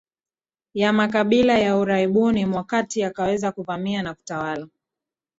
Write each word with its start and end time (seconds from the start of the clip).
ya 0.73 0.93
makabila 0.93 1.57
ya 1.59 1.77
Uarabuni 1.77 2.45
mwa 2.45 2.63
kati 2.63 3.03
akaweza 3.03 3.51
kuvamia 3.51 4.01
na 4.03 4.13
kutawala 4.13 4.67